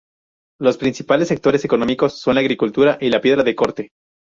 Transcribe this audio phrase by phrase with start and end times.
[0.59, 3.91] Los principales sectores económicos son la agricultura y la piedra de corte.